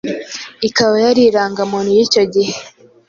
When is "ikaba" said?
0.67-0.95